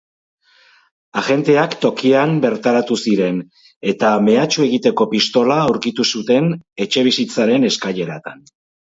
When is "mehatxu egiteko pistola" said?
4.29-5.59